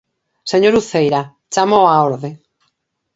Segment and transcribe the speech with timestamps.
[0.51, 1.21] Señor Uceira,
[1.53, 2.31] chámoo á orde.